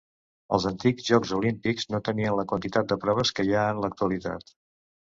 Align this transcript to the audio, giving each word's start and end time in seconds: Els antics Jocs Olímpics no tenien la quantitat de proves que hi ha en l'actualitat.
Els 0.55 0.63
antics 0.69 1.05
Jocs 1.09 1.33
Olímpics 1.41 1.87
no 1.97 2.01
tenien 2.09 2.39
la 2.41 2.49
quantitat 2.55 2.93
de 2.95 3.01
proves 3.07 3.37
que 3.37 3.49
hi 3.49 3.57
ha 3.63 3.71
en 3.77 3.87
l'actualitat. 3.87 4.61